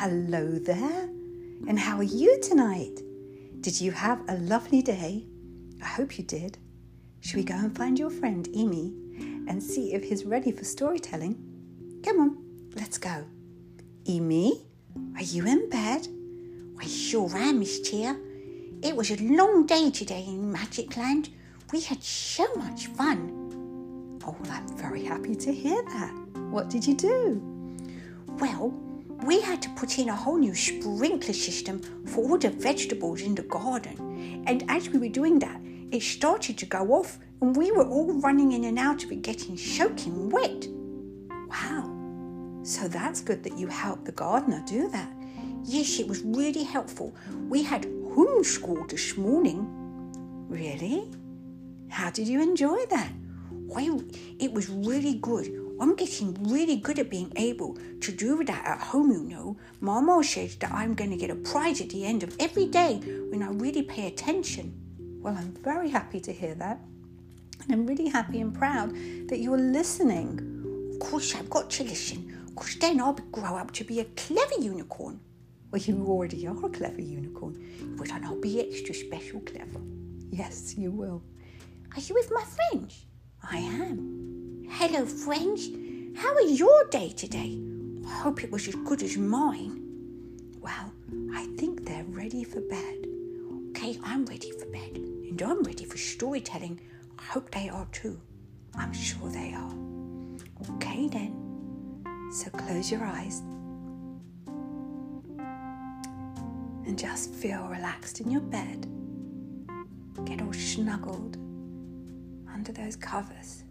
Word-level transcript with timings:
hello 0.00 0.60
there. 0.60 1.08
And 1.66 1.76
how 1.76 1.96
are 1.96 2.04
you 2.04 2.40
tonight? 2.40 3.00
Did 3.62 3.80
you 3.80 3.90
have 3.90 4.22
a 4.28 4.36
lovely 4.36 4.80
day? 4.80 5.26
I 5.82 5.86
hope 5.86 6.18
you 6.18 6.22
did. 6.22 6.56
Should 7.18 7.34
we 7.34 7.42
go 7.42 7.56
and 7.56 7.76
find 7.76 7.98
your 7.98 8.08
friend 8.08 8.48
Emi 8.50 9.48
and 9.48 9.60
see 9.60 9.94
if 9.94 10.04
he's 10.04 10.24
ready 10.24 10.52
for 10.52 10.62
storytelling? 10.62 11.34
Come 12.04 12.20
on, 12.20 12.38
let's 12.76 12.96
go. 12.96 13.24
Emi, 14.04 14.60
are 15.16 15.22
you 15.24 15.44
in 15.48 15.68
bed? 15.68 16.06
I 16.80 16.86
sure 16.86 17.36
am, 17.36 17.58
Miss 17.58 17.80
Tia. 17.80 18.16
It 18.84 18.94
was 18.94 19.10
a 19.10 19.20
long 19.20 19.66
day 19.66 19.90
today 19.90 20.24
in 20.28 20.52
Magic 20.52 20.96
Land. 20.96 21.30
We 21.72 21.80
had 21.80 22.04
so 22.04 22.46
much 22.54 22.86
fun. 22.86 24.20
Oh, 24.24 24.36
well, 24.44 24.52
I'm 24.52 24.78
very 24.78 25.02
happy 25.04 25.34
to 25.34 25.52
hear 25.52 25.82
that. 25.82 26.14
What 26.52 26.70
did 26.70 26.86
you 26.86 26.94
do? 26.94 27.42
Well, 28.38 28.87
we 29.24 29.40
had 29.40 29.60
to 29.62 29.70
put 29.70 29.98
in 29.98 30.08
a 30.08 30.14
whole 30.14 30.38
new 30.38 30.54
sprinkler 30.54 31.34
system 31.34 31.80
for 32.06 32.30
all 32.30 32.38
the 32.38 32.50
vegetables 32.50 33.22
in 33.22 33.34
the 33.34 33.42
garden. 33.42 34.44
And 34.46 34.64
as 34.68 34.88
we 34.88 34.98
were 34.98 35.08
doing 35.08 35.38
that, 35.40 35.60
it 35.90 36.02
started 36.02 36.58
to 36.58 36.66
go 36.66 36.92
off, 36.92 37.18
and 37.40 37.56
we 37.56 37.72
were 37.72 37.86
all 37.86 38.12
running 38.20 38.52
in 38.52 38.64
and 38.64 38.78
out 38.78 39.04
of 39.04 39.10
it, 39.10 39.22
getting 39.22 39.56
soaking 39.56 40.30
wet. 40.30 40.66
Wow. 41.48 41.94
So 42.62 42.86
that's 42.88 43.20
good 43.20 43.42
that 43.44 43.56
you 43.56 43.66
helped 43.68 44.04
the 44.04 44.12
gardener 44.12 44.62
do 44.66 44.88
that. 44.90 45.10
Yes, 45.64 45.98
it 45.98 46.06
was 46.06 46.22
really 46.22 46.62
helpful. 46.62 47.14
We 47.48 47.62
had 47.62 47.82
homeschool 47.84 48.88
this 48.88 49.16
morning. 49.16 49.66
Really? 50.48 51.10
How 51.88 52.10
did 52.10 52.28
you 52.28 52.42
enjoy 52.42 52.84
that? 52.90 53.10
Well, 53.50 54.02
it 54.38 54.52
was 54.52 54.68
really 54.68 55.14
good. 55.14 55.57
I'm 55.80 55.94
getting 55.94 56.34
really 56.50 56.76
good 56.76 56.98
at 56.98 57.10
being 57.10 57.32
able 57.36 57.78
to 58.00 58.12
do 58.12 58.42
that 58.44 58.64
at 58.66 58.80
home, 58.80 59.10
you 59.12 59.22
know. 59.22 59.56
Mama 59.80 60.22
says 60.24 60.56
that 60.56 60.72
I'm 60.72 60.94
going 60.94 61.10
to 61.10 61.16
get 61.16 61.30
a 61.30 61.36
prize 61.36 61.80
at 61.80 61.90
the 61.90 62.04
end 62.04 62.22
of 62.22 62.34
every 62.40 62.66
day 62.66 62.96
when 63.30 63.42
I 63.42 63.48
really 63.50 63.82
pay 63.82 64.08
attention. 64.08 64.74
Well, 65.22 65.36
I'm 65.36 65.52
very 65.62 65.90
happy 65.90 66.20
to 66.20 66.32
hear 66.32 66.54
that. 66.56 66.80
And 67.62 67.72
I'm 67.72 67.86
really 67.86 68.08
happy 68.08 68.40
and 68.40 68.54
proud 68.54 68.94
that 69.28 69.38
you're 69.38 69.58
listening. 69.58 70.90
Of 70.92 70.98
course, 71.00 71.34
I've 71.34 71.50
got 71.50 71.70
to 71.70 71.84
listen, 71.84 72.46
because 72.48 72.76
then 72.76 73.00
I'll 73.00 73.12
grow 73.12 73.56
up 73.56 73.72
to 73.72 73.84
be 73.84 74.00
a 74.00 74.04
clever 74.04 74.54
unicorn. 74.58 75.20
Well, 75.70 75.82
you 75.82 76.04
already 76.06 76.46
are 76.46 76.66
a 76.66 76.68
clever 76.70 77.00
unicorn. 77.00 77.96
But 77.98 78.10
I'll 78.10 78.40
be 78.40 78.60
extra 78.60 78.94
special 78.94 79.40
clever. 79.40 79.80
Yes, 80.30 80.76
you 80.76 80.90
will. 80.90 81.22
Are 81.94 82.00
you 82.00 82.14
with 82.14 82.30
my 82.32 82.42
friends? 82.42 83.04
I 83.42 83.58
am. 83.58 84.37
Hello, 84.70 85.04
friends. 85.04 85.70
How 86.16 86.32
was 86.34 86.58
your 86.58 86.84
day 86.90 87.10
today? 87.10 87.58
I 88.06 88.10
hope 88.10 88.44
it 88.44 88.52
was 88.52 88.68
as 88.68 88.74
good 88.76 89.02
as 89.02 89.16
mine. 89.16 89.82
Well, 90.60 90.92
I 91.34 91.46
think 91.56 91.84
they're 91.84 92.04
ready 92.04 92.44
for 92.44 92.60
bed. 92.60 93.06
Okay, 93.70 93.98
I'm 94.04 94.24
ready 94.26 94.52
for 94.52 94.66
bed. 94.66 94.96
And 94.96 95.42
I'm 95.42 95.62
ready 95.62 95.84
for 95.84 95.96
storytelling. 95.96 96.80
I 97.18 97.22
hope 97.22 97.50
they 97.50 97.68
are 97.68 97.86
too. 97.92 98.20
I'm 98.76 98.92
sure 98.92 99.28
they 99.30 99.52
are. 99.54 99.72
Okay, 100.74 101.08
then. 101.08 101.34
So 102.32 102.50
close 102.50 102.90
your 102.90 103.04
eyes 103.04 103.42
and 106.86 106.98
just 106.98 107.34
feel 107.34 107.66
relaxed 107.68 108.20
in 108.20 108.30
your 108.30 108.42
bed. 108.42 108.86
Get 110.24 110.40
all 110.42 110.52
snuggled 110.52 111.36
under 112.52 112.72
those 112.72 112.96
covers. 112.96 113.64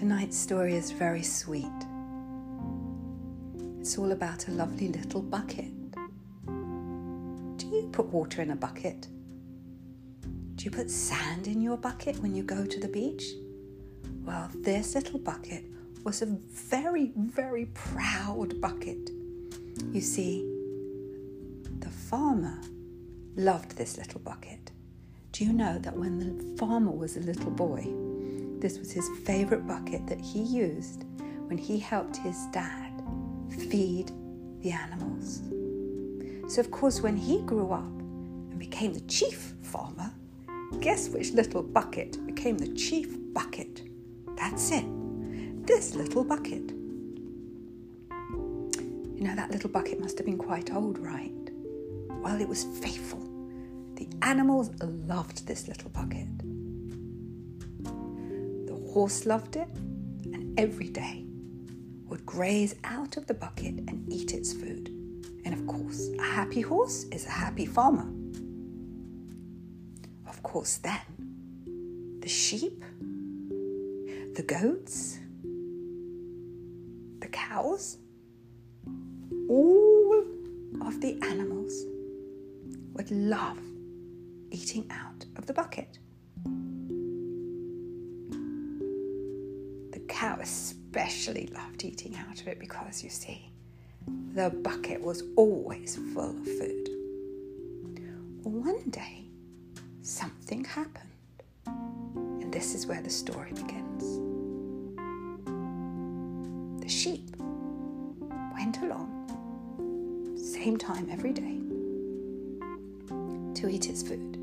Tonight's 0.00 0.38
story 0.38 0.76
is 0.76 0.92
very 0.92 1.22
sweet. 1.22 1.66
It's 3.80 3.98
all 3.98 4.12
about 4.12 4.48
a 4.48 4.50
lovely 4.50 4.88
little 4.88 5.20
bucket. 5.20 5.90
Do 6.46 7.66
you 7.66 7.90
put 7.92 8.06
water 8.06 8.40
in 8.40 8.50
a 8.50 8.56
bucket? 8.56 9.08
Do 10.54 10.64
you 10.64 10.70
put 10.70 10.90
sand 10.90 11.48
in 11.48 11.60
your 11.60 11.76
bucket 11.76 12.16
when 12.20 12.34
you 12.34 12.42
go 12.42 12.64
to 12.64 12.80
the 12.80 12.88
beach? 12.88 13.24
Well, 14.24 14.48
this 14.54 14.94
little 14.94 15.18
bucket 15.18 15.64
was 16.02 16.22
a 16.22 16.26
very, 16.48 17.12
very 17.14 17.66
proud 17.66 18.58
bucket. 18.58 19.10
You 19.92 20.00
see, 20.00 20.40
the 21.80 21.90
farmer 21.90 22.58
loved 23.36 23.76
this 23.76 23.98
little 23.98 24.20
bucket. 24.20 24.70
Do 25.32 25.44
you 25.44 25.52
know 25.52 25.78
that 25.80 25.94
when 25.94 26.18
the 26.20 26.56
farmer 26.56 26.90
was 26.90 27.18
a 27.18 27.20
little 27.20 27.50
boy, 27.50 28.09
this 28.60 28.78
was 28.78 28.92
his 28.92 29.08
favorite 29.24 29.66
bucket 29.66 30.06
that 30.06 30.20
he 30.20 30.40
used 30.40 31.04
when 31.46 31.58
he 31.58 31.78
helped 31.78 32.16
his 32.16 32.46
dad 32.52 33.02
feed 33.70 34.12
the 34.60 34.70
animals? 34.70 35.42
So, 36.52 36.60
of 36.60 36.70
course, 36.70 37.00
when 37.00 37.16
he 37.16 37.42
grew 37.42 37.72
up 37.72 37.84
and 37.84 38.58
became 38.58 38.92
the 38.92 39.00
chief 39.02 39.54
farmer, 39.62 40.12
guess 40.80 41.08
which 41.08 41.32
little 41.32 41.62
bucket 41.62 42.24
became 42.26 42.58
the 42.58 42.72
chief 42.74 43.16
bucket? 43.32 43.82
That's 44.36 44.70
it 44.70 44.84
this 45.70 45.94
little 45.94 46.24
bucket. 46.24 46.70
You 48.10 49.20
know, 49.20 49.36
that 49.36 49.52
little 49.52 49.70
bucket 49.70 50.00
must 50.00 50.18
have 50.18 50.26
been 50.26 50.36
quite 50.36 50.72
old, 50.74 50.98
right? 50.98 51.32
Well, 52.08 52.40
it 52.40 52.48
was 52.48 52.64
faithful. 52.64 53.20
The 53.94 54.08
animals 54.22 54.70
loved 54.82 55.46
this 55.46 55.68
little 55.68 55.90
bucket. 55.90 56.26
Horse 58.92 59.24
loved 59.24 59.54
it, 59.54 59.68
and 60.32 60.58
every 60.58 60.88
day 60.88 61.24
would 62.06 62.26
graze 62.26 62.74
out 62.82 63.16
of 63.16 63.26
the 63.26 63.34
bucket 63.34 63.74
and 63.86 64.04
eat 64.12 64.34
its 64.34 64.52
food. 64.52 64.88
And 65.44 65.54
of 65.54 65.64
course, 65.66 66.08
a 66.18 66.22
happy 66.24 66.60
horse 66.60 67.04
is 67.12 67.24
a 67.24 67.30
happy 67.30 67.66
farmer. 67.66 68.08
Of 70.28 70.42
course, 70.42 70.78
then, 70.78 72.18
the 72.20 72.28
sheep, 72.28 72.84
the 74.34 74.42
goats, 74.42 75.20
the 77.20 77.28
cows, 77.28 77.98
all 79.48 80.24
of 80.82 81.00
the 81.00 81.16
animals 81.22 81.84
would 82.94 83.10
love 83.12 83.60
eating 84.50 84.90
out 84.90 85.24
of 85.36 85.46
the 85.46 85.52
bucket. 85.52 86.00
Cow 90.20 90.36
especially 90.42 91.48
loved 91.54 91.82
eating 91.82 92.14
out 92.14 92.38
of 92.42 92.46
it 92.46 92.60
because, 92.60 93.02
you 93.02 93.08
see, 93.08 93.50
the 94.34 94.50
bucket 94.50 95.00
was 95.00 95.22
always 95.34 95.98
full 96.12 96.28
of 96.28 96.44
food. 96.44 96.90
One 98.42 98.90
day, 98.90 99.24
something 100.02 100.62
happened. 100.62 101.08
And 101.64 102.52
this 102.52 102.74
is 102.74 102.86
where 102.86 103.00
the 103.00 103.08
story 103.08 103.52
begins. 103.52 104.04
The 106.82 106.88
sheep 106.88 107.34
went 108.52 108.76
along, 108.82 110.36
same 110.36 110.76
time 110.76 111.08
every 111.10 111.32
day, 111.32 111.60
to 113.58 113.70
eat 113.70 113.88
its 113.88 114.02
food. 114.02 114.36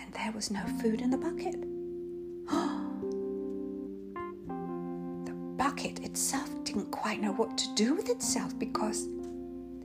And 0.00 0.12
there 0.14 0.32
was 0.34 0.50
no 0.50 0.64
food 0.82 1.00
in 1.00 1.10
the 1.10 1.16
bucket. 1.16 1.73
Itself 6.24 6.48
didn't 6.64 6.90
quite 6.90 7.20
know 7.20 7.32
what 7.32 7.58
to 7.58 7.68
do 7.74 7.92
with 7.92 8.08
itself 8.08 8.58
because 8.58 9.06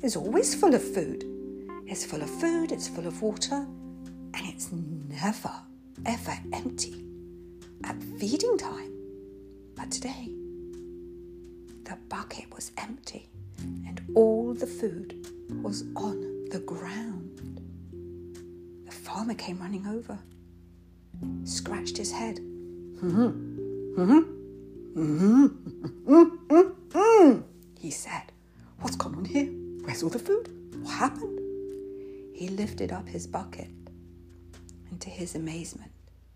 it's 0.00 0.16
always 0.16 0.54
full 0.54 0.74
of 0.74 0.82
food. 0.82 1.24
It's 1.86 2.06
full 2.06 2.22
of 2.22 2.30
food, 2.30 2.72
it's 2.72 2.88
full 2.88 3.06
of 3.06 3.20
water, 3.20 3.66
and 4.32 4.46
it's 4.46 4.72
never, 4.72 5.52
ever 6.06 6.34
empty 6.54 7.04
at 7.84 8.02
feeding 8.18 8.56
time. 8.56 8.94
But 9.74 9.90
today, 9.90 10.30
the 11.84 11.98
bucket 12.08 12.46
was 12.54 12.72
empty 12.78 13.28
and 13.86 14.00
all 14.14 14.54
the 14.54 14.66
food 14.66 15.26
was 15.62 15.84
on 15.94 16.46
the 16.50 16.60
ground. 16.60 17.60
The 18.86 18.92
farmer 18.92 19.34
came 19.34 19.58
running 19.58 19.86
over, 19.86 20.18
scratched 21.44 21.98
his 21.98 22.10
head. 22.10 22.36
Mm-hmm. 22.38 24.00
Mm-hmm. 24.00 24.41
Mm-hmm. 24.94 25.46
Mm-hmm. 26.06 26.54
Mm-hmm. 26.90 27.40
he 27.78 27.90
said, 27.90 28.30
What's 28.80 28.96
gone 28.96 29.14
on 29.14 29.24
here? 29.24 29.46
Where's 29.84 30.02
all 30.02 30.10
the 30.10 30.18
food? 30.18 30.50
What 30.82 30.92
happened? 30.92 31.38
He 32.34 32.48
lifted 32.48 32.92
up 32.92 33.08
his 33.08 33.26
bucket, 33.26 33.70
and 34.90 35.00
to 35.00 35.08
his 35.08 35.34
amazement, 35.34 35.92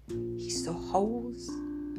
he 0.08 0.48
saw 0.48 0.72
holes, 0.72 1.50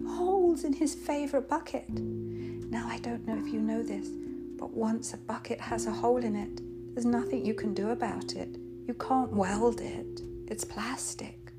holes 0.08 0.64
in 0.64 0.74
his 0.74 0.96
favourite 0.96 1.48
bucket. 1.48 1.88
Now, 1.90 2.88
I 2.88 2.98
don't 3.00 3.28
know 3.28 3.38
if 3.38 3.54
you 3.54 3.60
know 3.60 3.84
this, 3.84 4.08
but 4.58 4.72
once 4.72 5.14
a 5.14 5.18
bucket 5.18 5.60
has 5.62 5.86
a 5.86 5.92
hole 5.92 6.24
in 6.24 6.36
it, 6.36 6.62
there's 6.96 7.06
nothing 7.06 7.46
you 7.46 7.54
can 7.54 7.74
do 7.76 7.90
about 7.92 8.34
it. 8.34 8.50
You 8.88 8.96
can't 8.96 9.32
weld 9.32 9.82
it, 9.82 10.22
it's 10.48 10.64
plastic. 10.64 11.52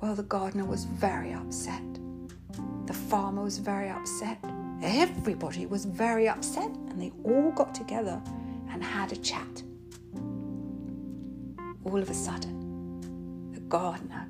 Well, 0.00 0.14
the 0.14 0.24
gardener 0.24 0.64
was 0.64 0.84
very 0.84 1.32
upset, 1.32 1.82
The 2.88 2.94
farmer 2.94 3.42
was 3.42 3.58
very 3.58 3.90
upset. 3.90 4.42
Everybody 4.82 5.66
was 5.66 5.84
very 5.84 6.26
upset, 6.26 6.70
and 6.88 6.98
they 7.02 7.12
all 7.22 7.50
got 7.50 7.74
together 7.74 8.18
and 8.70 8.82
had 8.82 9.12
a 9.12 9.16
chat. 9.16 9.62
All 11.84 11.98
of 11.98 12.08
a 12.08 12.14
sudden, 12.14 13.50
the 13.52 13.60
gardener 13.60 14.26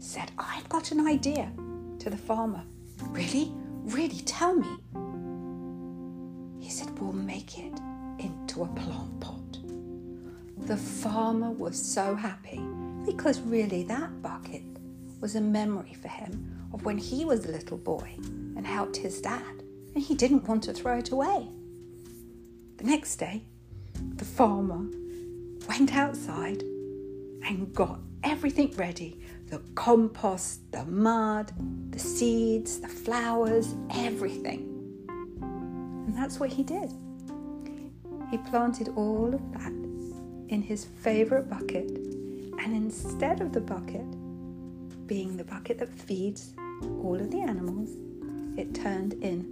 said, 0.00 0.32
I've 0.36 0.68
got 0.68 0.90
an 0.90 1.06
idea 1.06 1.52
to 2.00 2.10
the 2.10 2.16
farmer. 2.16 2.64
Really? 3.10 3.52
Really? 3.84 4.22
Tell 4.22 4.56
me. 4.56 4.66
He 6.58 6.68
said, 6.68 6.98
We'll 6.98 7.12
make 7.12 7.60
it 7.60 7.78
into 8.18 8.64
a 8.64 8.66
plant 8.66 9.20
pot. 9.20 9.58
The 10.66 10.76
farmer 10.76 11.52
was 11.52 11.80
so 11.80 12.16
happy 12.16 12.60
because 13.06 13.38
really 13.42 13.84
that 13.84 14.20
bucket 14.20 14.64
was 15.20 15.36
a 15.36 15.40
memory 15.40 15.94
for 15.94 16.08
him 16.08 16.59
of 16.72 16.84
when 16.84 16.98
he 16.98 17.24
was 17.24 17.44
a 17.44 17.50
little 17.50 17.78
boy 17.78 18.14
and 18.56 18.66
helped 18.66 18.96
his 18.96 19.20
dad, 19.20 19.62
and 19.94 20.02
he 20.02 20.14
didn't 20.14 20.46
want 20.48 20.62
to 20.64 20.72
throw 20.72 20.98
it 20.98 21.10
away. 21.10 21.48
The 22.76 22.84
next 22.84 23.16
day, 23.16 23.44
the 24.16 24.24
farmer 24.24 24.86
went 25.68 25.94
outside 25.94 26.62
and 26.62 27.72
got 27.74 28.00
everything 28.22 28.72
ready 28.76 29.20
the 29.48 29.58
compost, 29.74 30.60
the 30.70 30.84
mud, 30.84 31.52
the 31.90 31.98
seeds, 31.98 32.78
the 32.78 32.88
flowers, 32.88 33.74
everything. 33.92 34.66
And 35.40 36.16
that's 36.16 36.38
what 36.38 36.50
he 36.50 36.62
did. 36.62 36.92
He 38.30 38.38
planted 38.38 38.90
all 38.94 39.34
of 39.34 39.52
that 39.54 39.72
in 40.50 40.62
his 40.62 40.84
favourite 40.84 41.50
bucket, 41.50 41.90
and 41.90 42.76
instead 42.76 43.40
of 43.40 43.52
the 43.52 43.60
bucket 43.60 44.06
being 45.10 45.36
the 45.36 45.42
bucket 45.42 45.76
that 45.76 45.92
feeds 45.92 46.54
all 47.02 47.16
of 47.20 47.32
the 47.32 47.40
animals, 47.40 47.90
it 48.56 48.72
turned 48.72 49.14
in 49.14 49.44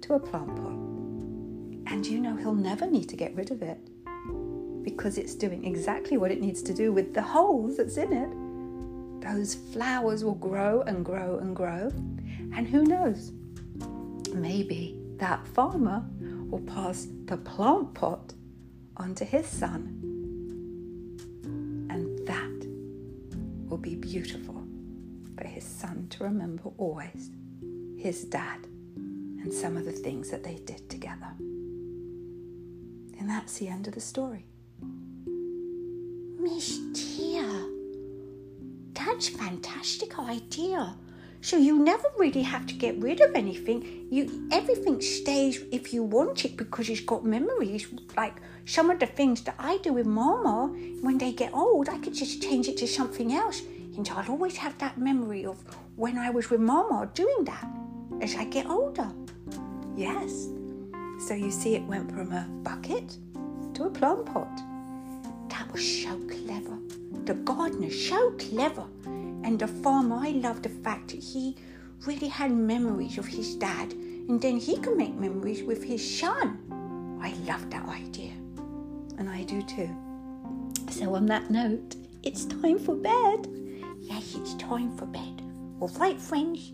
to 0.00 0.14
a 0.14 0.18
plant 0.18 0.56
pot. 0.56 1.92
And 1.92 2.06
you 2.06 2.18
know 2.18 2.34
he'll 2.34 2.54
never 2.54 2.86
need 2.86 3.06
to 3.10 3.16
get 3.16 3.36
rid 3.36 3.50
of 3.50 3.60
it 3.60 3.78
because 4.82 5.18
it's 5.18 5.34
doing 5.34 5.66
exactly 5.66 6.16
what 6.16 6.30
it 6.30 6.40
needs 6.40 6.62
to 6.62 6.72
do 6.72 6.94
with 6.94 7.12
the 7.12 7.20
holes 7.20 7.76
that's 7.76 7.98
in 7.98 8.10
it. 8.10 9.22
Those 9.22 9.54
flowers 9.54 10.24
will 10.24 10.34
grow 10.34 10.80
and 10.86 11.04
grow 11.04 11.40
and 11.40 11.54
grow. 11.54 11.92
And 12.54 12.66
who 12.66 12.82
knows? 12.84 13.32
Maybe 14.32 14.98
that 15.18 15.46
farmer 15.48 16.06
will 16.48 16.62
pass 16.62 17.06
the 17.26 17.36
plant 17.36 17.92
pot 17.92 18.32
onto 18.96 19.26
his 19.26 19.46
son. 19.46 20.00
And 21.90 22.26
that 22.26 22.66
will 23.68 23.76
be 23.76 23.94
beautiful 23.94 24.65
for 25.36 25.46
his 25.46 25.64
son 25.64 26.06
to 26.10 26.24
remember 26.24 26.70
always 26.78 27.30
his 27.96 28.24
dad 28.24 28.66
and 28.96 29.52
some 29.52 29.76
of 29.76 29.84
the 29.84 29.92
things 29.92 30.30
that 30.30 30.42
they 30.42 30.56
did 30.56 30.88
together. 30.88 31.32
And 33.18 33.28
that's 33.28 33.58
the 33.58 33.68
end 33.68 33.86
of 33.88 33.94
the 33.94 34.00
story. 34.00 34.46
Miss 36.40 36.78
Tia, 36.94 37.68
that's 38.92 39.28
a 39.28 39.32
fantastic 39.32 40.18
idea. 40.18 40.96
So 41.40 41.56
you 41.56 41.78
never 41.78 42.08
really 42.18 42.42
have 42.42 42.66
to 42.66 42.74
get 42.74 42.98
rid 42.98 43.20
of 43.20 43.34
anything. 43.34 44.08
You 44.10 44.48
everything 44.50 45.00
stays 45.00 45.62
if 45.70 45.92
you 45.92 46.02
want 46.02 46.44
it 46.44 46.56
because 46.56 46.88
it's 46.88 47.00
got 47.00 47.24
memories. 47.24 47.86
Like 48.16 48.40
some 48.64 48.90
of 48.90 48.98
the 48.98 49.06
things 49.06 49.42
that 49.42 49.54
I 49.58 49.78
do 49.78 49.92
with 49.92 50.06
Mama, 50.06 50.74
when 51.02 51.18
they 51.18 51.32
get 51.32 51.54
old, 51.54 51.88
I 51.88 51.98
could 51.98 52.14
just 52.14 52.42
change 52.42 52.68
it 52.68 52.76
to 52.78 52.88
something 52.88 53.32
else, 53.32 53.62
I'll 53.98 54.30
always 54.30 54.56
have 54.56 54.76
that 54.78 54.98
memory 54.98 55.46
of 55.46 55.62
when 55.96 56.18
I 56.18 56.30
was 56.30 56.50
with 56.50 56.60
Mama 56.60 57.08
doing 57.14 57.44
that 57.44 57.66
as 58.20 58.34
I 58.34 58.44
get 58.44 58.66
older. 58.66 59.10
Yes. 59.96 60.48
So 61.18 61.34
you 61.34 61.50
see, 61.50 61.74
it 61.76 61.82
went 61.84 62.12
from 62.12 62.32
a 62.32 62.46
bucket 62.62 63.16
to 63.74 63.84
a 63.84 63.90
plant 63.90 64.26
pot. 64.26 64.60
That 65.48 65.72
was 65.72 66.02
so 66.02 66.18
clever. 66.28 66.78
The 67.24 67.34
gardener, 67.34 67.90
so 67.90 68.32
clever. 68.32 68.84
And 69.44 69.58
the 69.58 69.66
farmer, 69.66 70.16
I 70.16 70.30
love 70.30 70.62
the 70.62 70.68
fact 70.68 71.08
that 71.12 71.22
he 71.22 71.56
really 72.04 72.28
had 72.28 72.52
memories 72.52 73.16
of 73.16 73.26
his 73.26 73.54
dad, 73.54 73.92
and 73.92 74.40
then 74.40 74.58
he 74.58 74.76
can 74.76 74.96
make 74.96 75.14
memories 75.14 75.62
with 75.62 75.82
his 75.82 76.02
son. 76.18 76.58
I 77.22 77.32
love 77.50 77.70
that 77.70 77.88
idea. 77.88 78.32
And 79.18 79.30
I 79.30 79.44
do 79.44 79.62
too. 79.62 79.88
So, 80.90 81.14
on 81.14 81.26
that 81.26 81.50
note, 81.50 81.96
it's 82.22 82.44
time 82.44 82.78
for 82.78 82.94
bed. 82.94 83.48
Yes, 84.08 84.36
it's 84.36 84.54
time 84.54 84.96
for 84.96 85.06
bed. 85.06 85.42
All 85.80 85.88
right, 85.98 86.20
friends, 86.20 86.70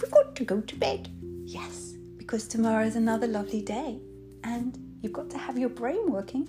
we've 0.00 0.10
got 0.12 0.36
to 0.36 0.44
go 0.44 0.60
to 0.60 0.76
bed. 0.76 1.08
Yes, 1.44 1.94
because 2.16 2.46
tomorrow 2.46 2.84
is 2.84 2.94
another 2.94 3.26
lovely 3.26 3.60
day, 3.60 3.98
and 4.44 4.78
you've 5.02 5.12
got 5.12 5.28
to 5.30 5.38
have 5.38 5.58
your 5.58 5.68
brain 5.68 6.12
working 6.12 6.48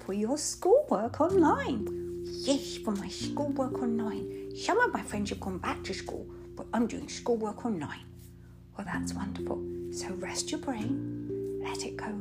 for 0.00 0.12
your 0.12 0.36
schoolwork 0.36 1.18
online. 1.18 1.88
Yes, 2.24 2.76
for 2.76 2.90
my 2.90 3.08
schoolwork 3.08 3.80
online. 3.80 4.54
Some 4.54 4.78
of 4.80 4.92
my 4.92 5.00
friends 5.00 5.30
have 5.30 5.40
gone 5.40 5.56
back 5.56 5.82
to 5.84 5.94
school, 5.94 6.26
but 6.54 6.66
I'm 6.74 6.86
doing 6.86 7.08
schoolwork 7.08 7.64
online. 7.64 8.04
Well, 8.76 8.86
that's 8.86 9.14
wonderful. 9.14 9.64
So 9.92 10.10
rest 10.16 10.50
your 10.50 10.60
brain, 10.60 11.62
let 11.64 11.86
it 11.86 11.96
go, 11.96 12.20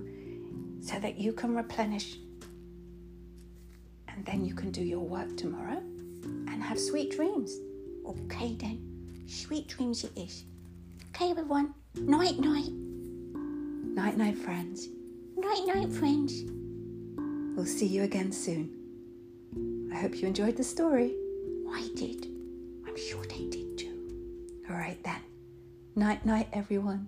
so 0.80 0.98
that 0.98 1.18
you 1.19 1.34
can 1.34 1.56
replenish. 1.57 2.19
And 4.07 4.25
then 4.25 4.45
you 4.45 4.56
can 4.56 4.72
do 4.72 4.81
your 4.81 5.01
work 5.01 5.36
tomorrow 5.36 5.84
have 6.63 6.80
sweet 6.80 7.12
dreams. 7.12 7.57
Okay, 8.07 8.56
then. 8.56 8.80
Sweet 9.27 9.68
dreams 9.68 10.04
it 10.04 10.12
is. 10.18 10.45
Okay, 11.10 11.31
everyone. 11.31 11.74
Night, 11.95 12.39
night. 12.39 12.71
Night, 12.71 14.18
night, 14.18 14.38
friends. 14.38 14.88
Night, 15.38 15.65
night, 15.68 15.92
friends. 15.92 16.44
We'll 17.56 17.65
see 17.65 17.86
you 17.86 18.04
again 18.04 18.31
soon. 18.31 19.89
I 19.94 19.98
hope 19.98 20.15
you 20.15 20.27
enjoyed 20.27 20.57
the 20.57 20.63
story. 20.63 21.13
I 21.69 21.88
did. 21.95 22.27
I'm 22.88 22.98
sure 22.98 23.24
they 23.25 23.45
did 23.50 23.77
too. 23.77 24.63
All 24.69 24.75
right 24.75 25.01
then. 25.04 25.21
Night, 25.95 26.25
night, 26.25 26.48
everyone. 26.54 27.07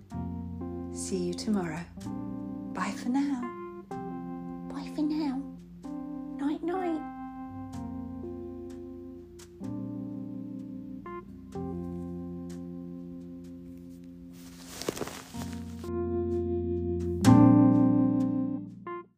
See 0.94 1.18
you 1.18 1.34
tomorrow. 1.34 1.80
Bye 2.72 2.92
for 2.92 3.08
now. 3.08 3.40
Bye 4.70 4.88
for 4.94 5.02
now. 5.02 5.55